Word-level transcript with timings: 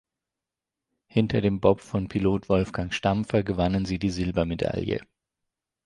Hinter 1.05 1.41
dem 1.41 1.59
Bob 1.59 1.79
von 1.79 2.07
Pilot 2.07 2.49
Wolfgang 2.49 2.91
Stampfer 2.91 3.43
gewannen 3.43 3.85
sie 3.85 3.99
die 3.99 4.09
Silbermedaille. 4.09 5.01